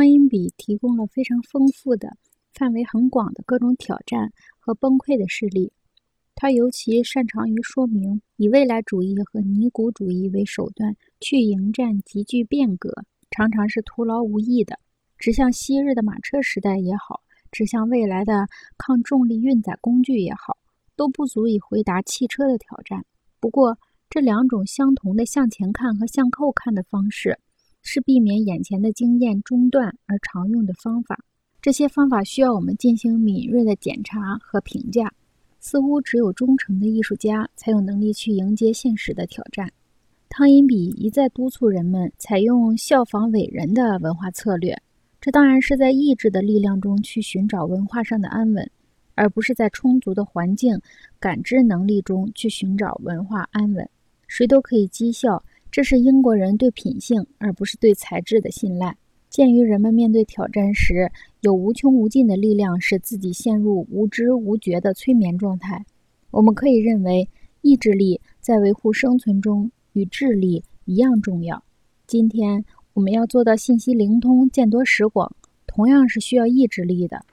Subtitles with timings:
[0.00, 2.16] 汤因比提供了非常丰富的、
[2.54, 5.74] 范围很广的各种挑战和崩溃的事例。
[6.34, 14.78] 他尤其擅长于说明以未来主义和尼古主义为手段去迎战急剧变革，常常是徒劳无益的。
[15.18, 17.20] 指向昔日的马车时代也好，
[17.52, 18.46] 指向未来的
[18.78, 20.56] 抗重力运载工具也好，
[20.96, 23.04] 都不足以回答汽车的挑战。
[23.38, 23.76] 不过，
[24.08, 27.38] 这两种相同的向前看和向后看的方式，
[27.82, 31.18] 是避免眼前的经验中断而常用的方法。
[31.62, 35.12] 这些方法需要我们进行敏锐的检查和评价。
[35.62, 39.70] 似乎只有忠诚的艺术家才有能力去迎接现实的挑战。
[40.30, 44.80] 汤因比一再督促人们采用效仿伟人的文化策略，
[45.20, 48.70] 这当然是在意志的力量中去寻找文化上的安稳，
[49.16, 50.80] 而不是在充足的环境
[51.18, 53.86] 感知能力中去寻找文化安稳。
[54.28, 58.96] 谁都可以讥笑，这是英国人对品性而不是对才智的信赖。
[59.28, 61.12] 鉴于人们面对挑战时
[61.42, 65.86] 有无穷无尽的力量使自己陷入无知无觉的催眠状态，
[66.32, 67.28] 我们可以认为
[67.60, 71.62] 意志力在维护生存中与智力一样重要。
[72.08, 75.32] 今天我们要做到信息灵通、见多识广，
[75.68, 77.24] 同样是需要意志力的。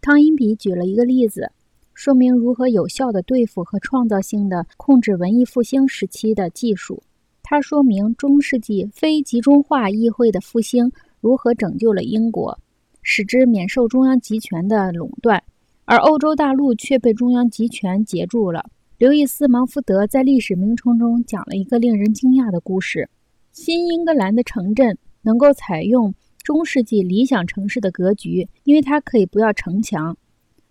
[0.00, 1.52] 汤因比举了一个例子，
[1.92, 7.02] 说明如何有效地对付和创造性的控制文艺复兴时期的技术。
[7.46, 10.90] 它说明中世纪非集中化议会的复兴。
[11.20, 12.58] 如何拯救了英国，
[13.00, 15.42] 使之免受中央集权的垄断，
[15.86, 18.64] 而欧洲大陆却被中央集权截住了？
[18.98, 23.08] 刘易斯·芒福德在《历史名称》中讲了一个令人惊讶的故事：
[23.52, 30.16] 新英格兰的城镇能够采用中世纪理想城市的格局，因为它可以不要城墙，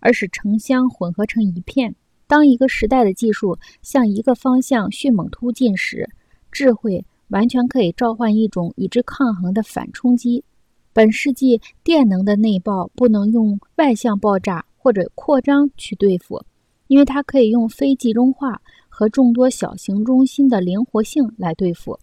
[0.00, 1.94] 而使城乡混合成一片。
[2.26, 6.10] 当一个时代的技术向一个方向迅猛突进时，
[6.52, 7.04] 智慧。
[7.28, 10.44] 完全可以召唤一种与之抗衡的反冲击。
[10.92, 16.44] 本世纪电能的内爆不能用外向爆炸或者扩张去对付，
[16.88, 18.60] 因为它可以用非集中化
[18.90, 21.98] 和众多小型中心的灵活性来对付。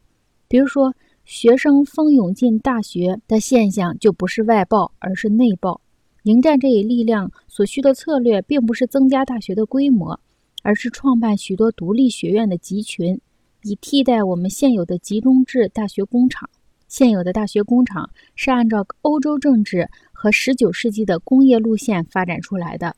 [0.48, 5.80] 比如说，学生蜂涌进大学的现象就不是外爆，而是内爆。
[6.24, 10.20] 迎战这一力量所需的策略，并不是增加大学的规模，
[10.64, 13.22] 而是创办许多独立学院的集群。
[13.64, 16.50] 以替代我们现有的集中制大学工厂。
[16.88, 22.96] 现有的大学工厂是按照欧洲政治和19世纪的工业路线发展出来的。